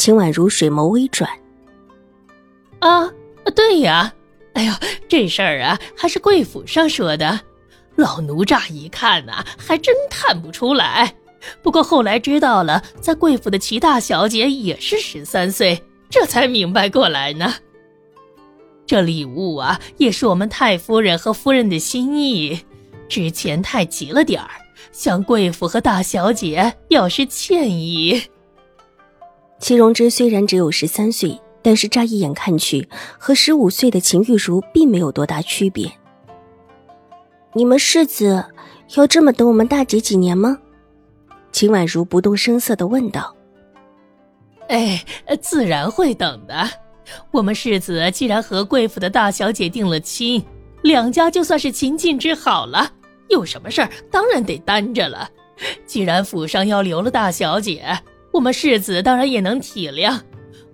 [0.00, 1.28] 秦婉如水眸微转，
[2.78, 3.06] 啊，
[3.54, 4.10] 对呀，
[4.54, 4.72] 哎呦，
[5.06, 7.38] 这事儿啊，还是贵府上说的，
[7.96, 11.14] 老奴乍一看呐，还真看不出来。
[11.60, 17.52] 不过后来知道了，在贵府的齐大小姐也是十三岁，这才明白过来呢。
[18.86, 22.58] 这礼物啊，也是我们太夫人和夫人的心意，
[23.06, 24.48] 之前太急了点儿，
[24.92, 28.22] 向贵府和大小姐表示歉意。
[29.60, 35.90] 齐荣之虽然只有十三岁，但是乍一眼看去，和十五岁的秦玉茹并没有多大区别。
[37.52, 38.44] 你们世子
[38.96, 40.58] 要这么等我们大姐几年吗？
[41.52, 43.36] 秦婉如不动声色的问道。
[44.68, 45.04] 哎，
[45.40, 46.68] 自然会等的。
[47.32, 50.42] 我们世子既然和贵府的大小姐定了亲，
[50.82, 52.90] 两家就算是秦晋之好了。
[53.28, 55.28] 有什么事儿，当然得担着了。
[55.84, 57.84] 既然府上要留了大小姐。
[58.32, 60.20] 我们世子当然也能体谅，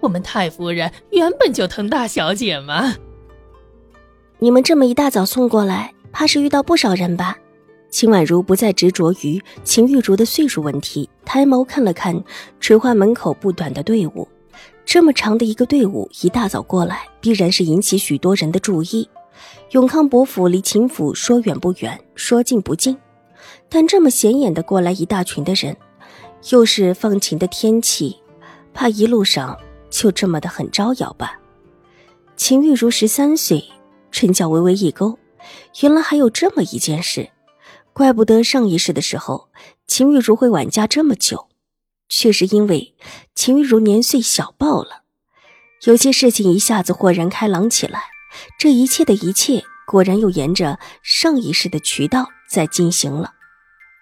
[0.00, 2.94] 我们太夫人原本就疼大小姐嘛。
[4.38, 7.36] 你们这么一大早送过来，怕是遇到不少人吧？
[7.90, 12.22] 秦婉如不再执着于秦玉茹的岁数问题，抬眸看了看
[12.60, 14.26] 垂花门口不短的队伍，
[14.84, 19.08] 这么长的一个队伍一大早过来，必然是引起许多人的注意。
[19.72, 22.96] 永康伯府离秦府说远不远，说近不近，
[23.68, 25.76] 但这么显眼的过来一大群的人。
[26.48, 28.16] 又是放晴的天气，
[28.72, 29.58] 怕一路上
[29.90, 31.38] 就这么的很招摇吧。
[32.36, 33.62] 秦玉茹十三岁，
[34.10, 35.18] 唇角微微一勾，
[35.82, 37.30] 原来还有这么一件事，
[37.92, 39.50] 怪不得上一世的时候
[39.86, 41.48] 秦玉茹会晚嫁这么久，
[42.08, 42.94] 却是因为
[43.34, 45.02] 秦玉茹年岁小爆了。
[45.84, 48.04] 有些事情一下子豁然开朗起来，
[48.58, 53.34] 这一切的一切果然又沿着上一世的渠道在进行了，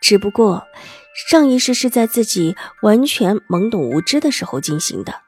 [0.00, 0.64] 只不过。
[1.14, 5.20] 上一世是在自己完全懵懂无知的时候进行的，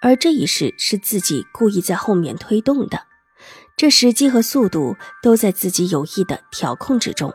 [0.00, 3.06] 而这一世是自己故意在后面推动的，
[3.76, 7.32] 这时机和速度都在自己有意的调控之中。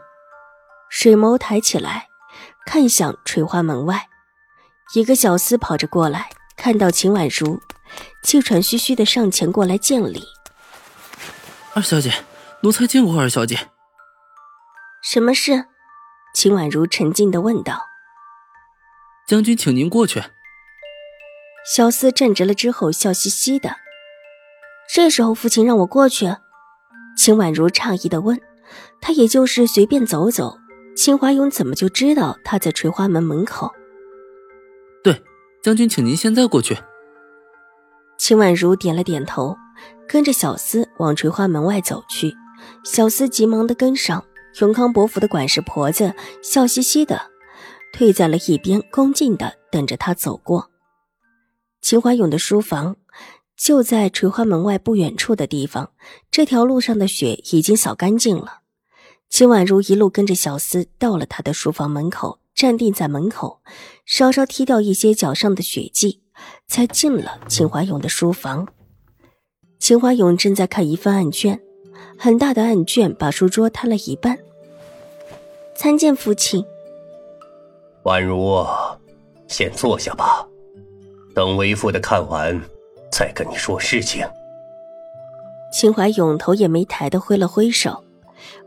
[0.90, 2.08] 水眸抬起来，
[2.66, 4.09] 看向垂花门外，
[4.94, 7.62] 一个小厮跑着过来，看到秦婉如，
[8.22, 10.25] 气喘吁吁的上前过来见礼
[11.74, 12.12] ：“二小姐，
[12.62, 13.69] 奴才见过二小姐。”
[15.02, 15.68] 什么事？
[16.36, 17.93] 秦婉如沉静的问道。
[19.33, 20.21] 将军，请您过去。
[21.66, 23.77] 小厮站直了之后，笑嘻嘻的。
[24.88, 26.35] 这时候，父亲让我过去。
[27.17, 28.39] 秦婉如诧异的问
[29.01, 30.59] ：“他也就是随便走走，
[30.95, 33.71] 秦华勇怎么就知道他在垂花门门口？”
[35.03, 35.23] 对，
[35.63, 36.77] 将军，请您现在过去。
[38.19, 39.57] 秦婉如点了点头，
[40.07, 42.35] 跟着小厮往垂花门外走去。
[42.83, 44.23] 小厮急忙的跟上。
[44.61, 46.13] 永康伯府的管事婆子
[46.44, 47.32] 笑嘻嘻的。
[47.94, 50.72] 退在了一边，恭敬的等着他走过。
[51.80, 52.96] 秦怀勇的书房
[53.56, 55.92] 就在垂花门外不远处的地方。
[56.31, 58.62] 这条路上的雪已经扫干净了。
[59.30, 63.62] 秦婉如一路跟着小厮到了他的书房门口，站定在门口，
[64.06, 66.22] 稍稍踢掉一些脚上的血迹，
[66.68, 68.68] 才进了秦怀勇的书房。
[69.80, 71.62] 秦怀勇正在看一份案卷，
[72.18, 74.40] 很大的案卷把书桌摊了一半。
[75.75, 76.66] 参见父亲。
[78.03, 78.68] 宛如，
[79.47, 80.46] 先坐下吧，
[81.34, 82.59] 等为父的看完，
[83.09, 84.28] 再跟你说事情。
[85.72, 88.03] 秦怀勇头也没抬的挥了挥手，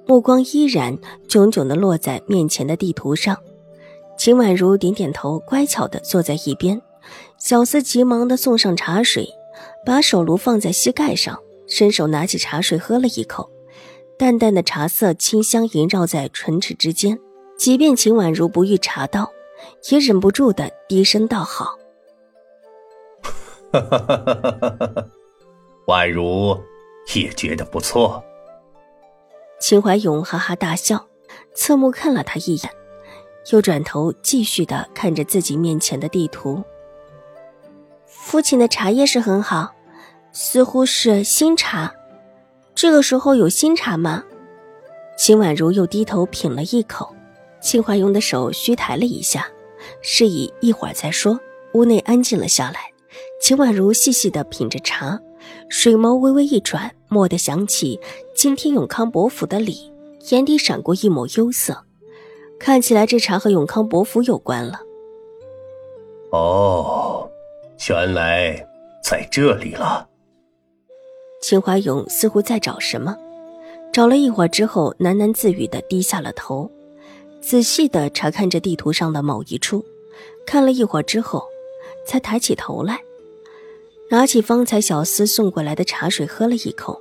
[0.06, 0.96] 目光依然
[1.28, 3.36] 炯炯的落在面前的地图上。
[4.16, 6.80] 秦婉如点点头，乖巧的坐在一边。
[7.38, 9.28] 小厮急忙的送上茶水，
[9.84, 11.38] 把手炉放在膝盖上，
[11.68, 13.50] 伸手拿起茶水喝了一口，
[14.18, 17.18] 淡淡的茶色清香萦绕在唇齿之间。
[17.56, 19.30] 即便秦婉如不欲茶道，
[19.90, 21.76] 也忍不住的低声道好。
[23.72, 25.06] 哈哈哈哈哈哈！
[25.86, 26.58] 婉如
[27.14, 28.22] 也觉得不错。
[29.58, 31.06] 秦怀勇哈哈大笑，
[31.54, 32.70] 侧目看了他一眼，
[33.52, 36.62] 又转头继续的看着自己面前的地图。
[38.06, 39.74] 父亲的茶叶是很好，
[40.32, 41.92] 似乎是新茶。
[42.74, 44.22] 这个时候有新茶吗？
[45.16, 47.15] 秦婉如又低头品了一口。
[47.60, 49.46] 秦怀勇的手虚抬了一下，
[50.00, 51.38] 示意一会儿再说。
[51.74, 52.92] 屋内安静了下来，
[53.40, 55.20] 秦婉如细细的品着茶，
[55.68, 58.00] 水眸微微一转，蓦地想起
[58.34, 59.92] 今天永康伯府的礼，
[60.30, 61.84] 眼底闪过一抹忧色。
[62.58, 64.80] 看起来这茶和永康伯府有关了。
[66.32, 67.28] 哦，
[67.90, 68.66] 原来
[69.04, 70.08] 在这里了。
[71.42, 73.14] 秦怀勇似乎在找什么，
[73.92, 76.70] 找了一会儿之后，喃喃自语的低下了头，
[77.46, 79.84] 仔细的查看着地图上的某一处，
[80.44, 81.44] 看了一会儿之后，
[82.04, 83.00] 才抬起头来，
[84.10, 87.00] 拿起方才小厮送过来的茶水喝了一口，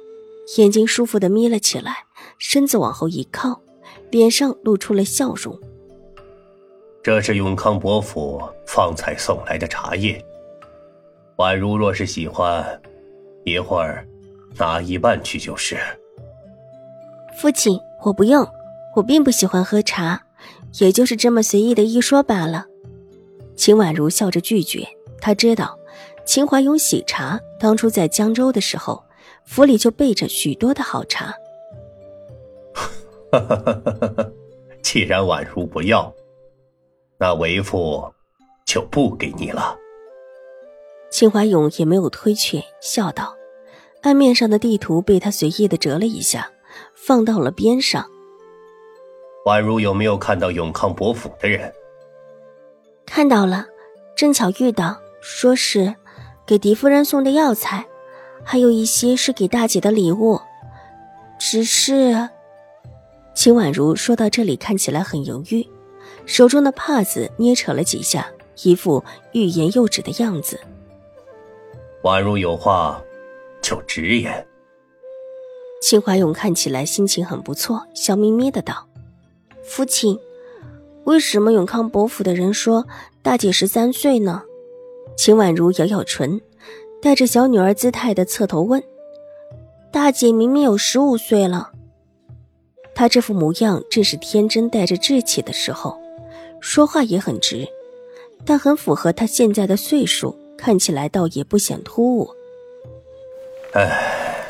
[0.57, 2.06] 眼睛舒服的眯了起来，
[2.38, 3.59] 身子往后一靠。
[4.12, 5.59] 脸上露出了笑容。
[7.03, 10.24] 这是永康伯府方才送来的茶叶。
[11.38, 12.81] 宛如若是喜欢，
[13.44, 14.07] 一会儿
[14.57, 15.77] 拿一半去就是。
[17.38, 18.47] 父亲，我不用，
[18.95, 20.21] 我并不喜欢喝茶，
[20.80, 22.66] 也就是这么随意的一说罢了。
[23.56, 24.88] 秦婉如笑着拒绝。
[25.22, 25.77] 她知道，
[26.25, 29.04] 秦怀勇喜茶，当初在江州的时候，
[29.45, 31.33] 府里就备着许多的好茶。
[33.31, 34.31] 哈哈哈哈哈！
[34.81, 36.13] 既然婉如不要，
[37.18, 38.13] 那为父
[38.66, 39.75] 就不给你了。
[41.10, 43.36] 秦怀勇也没有推却，笑道
[44.04, 46.51] ：“案面上的地图被他随意的折了一下，
[46.94, 48.06] 放到了边上。”
[49.45, 51.71] 宛如有没有看到永康伯府的人？
[53.06, 53.68] 看到了，
[54.15, 55.94] 正巧遇到，说是
[56.47, 57.86] 给狄夫人送的药材，
[58.44, 60.42] 还有一些是给大姐的礼物，
[61.39, 62.27] 只是。
[63.36, 65.68] 秦婉如说到这里，看起来很犹豫，
[66.25, 68.27] 手中的帕子捏扯了几下，
[68.63, 69.03] 一副
[69.33, 70.59] 欲言又止的样子。
[72.01, 73.00] 婉如有话，
[73.62, 74.47] 就直言。
[75.83, 78.88] 秦怀勇看起来心情很不错，笑眯眯的道
[79.67, 80.17] ：“父亲，
[81.06, 82.88] 为什么永康伯府的人说
[83.21, 84.44] 大姐十三岁呢？”
[85.17, 86.41] 秦婉如咬咬唇，
[87.01, 88.83] 带着小女儿姿态的侧头问
[89.91, 91.71] ：“大姐明明有十五岁了。”
[92.94, 95.97] 他这副模样正是天真带着稚气的时候，
[96.61, 97.68] 说话也很直，
[98.45, 102.29] 但很符合他现在的岁数，看起来倒也不显突兀。
[103.73, 104.45] 唉，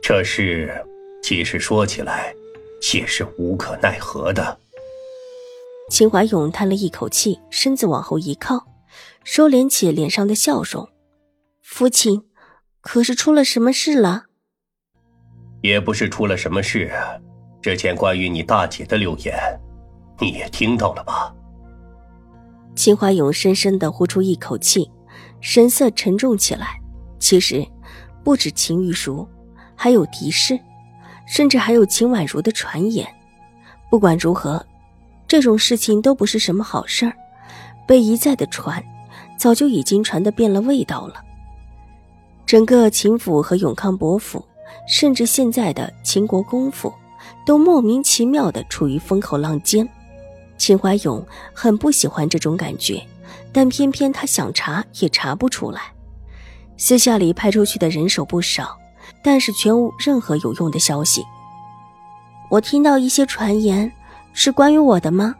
[0.00, 0.72] 这事
[1.22, 2.34] 其实说起来
[2.94, 4.58] 也是无可奈何的。
[5.90, 8.66] 秦怀勇叹了一口气，身子往后一靠，
[9.24, 10.88] 收敛起脸上的笑容。
[11.62, 12.22] 父亲，
[12.80, 14.24] 可是出了什么事了？
[15.62, 16.90] 也不是出了什么事，
[17.60, 19.34] 之前关于你大姐的流言，
[20.18, 21.34] 你也听到了吧？
[22.74, 24.90] 秦怀勇深深的呼出一口气，
[25.40, 26.80] 神色沉重起来。
[27.18, 27.66] 其实，
[28.24, 29.28] 不止秦玉茹，
[29.74, 30.58] 还有狄氏，
[31.30, 33.06] 甚至还有秦婉如的传言。
[33.88, 34.66] 不管如何，
[35.28, 37.12] 这种事情都不是什么好事儿。
[37.86, 38.82] 被一再的传，
[39.38, 41.22] 早就已经传的变了味道了。
[42.44, 44.44] 整个秦府和永康伯府。
[44.86, 46.92] 甚至现在的秦国公府，
[47.44, 49.88] 都莫名其妙的处于风口浪尖。
[50.56, 53.00] 秦怀勇很不喜欢这种感觉，
[53.52, 55.92] 但偏偏他想查也查不出来。
[56.76, 58.78] 私下里派出去的人手不少，
[59.22, 61.24] 但是全无任何有用的消息。
[62.50, 63.90] 我听到一些传言，
[64.32, 65.34] 是关于我的吗？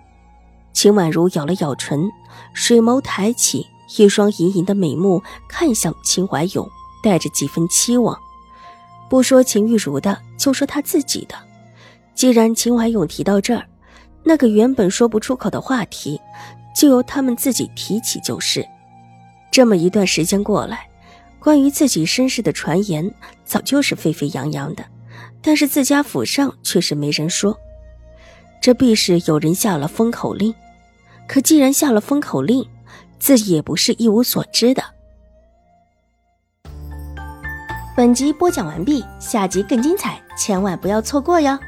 [0.73, 2.09] 秦婉如咬了咬唇，
[2.55, 6.69] 水眸抬起，一双盈盈的美目看向秦怀勇，
[7.03, 8.17] 带着几分期望。
[9.09, 11.35] 不说秦玉茹的，就说他自己的。
[12.15, 13.67] 既然秦怀勇提到这儿，
[14.23, 16.21] 那个原本说不出口的话题，
[16.77, 18.65] 就由他们自己提起就是。
[19.51, 20.87] 这么一段时间过来，
[21.41, 23.13] 关于自己身世的传言
[23.45, 24.85] 早就是沸沸扬扬的，
[25.43, 27.59] 但是自家府上却是没人说。
[28.61, 30.55] 这必是有人下了封口令。
[31.27, 32.69] 可既然下了封口令，
[33.19, 34.83] 自己也不是一无所知的。
[37.97, 41.59] 本集播讲完毕，下集更精彩，千万不要错过哟！